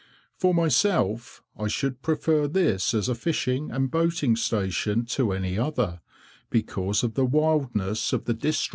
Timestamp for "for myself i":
0.35-1.67